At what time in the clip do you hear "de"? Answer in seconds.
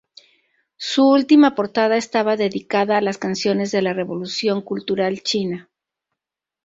3.69-3.83